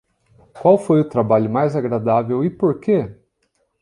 Qual 0.51 0.79
foi 0.79 0.99
o 1.01 1.07
trabalho 1.07 1.47
mais 1.47 1.75
agradável 1.75 2.43
e 2.43 2.49
por 2.49 2.79
quê? 2.79 3.15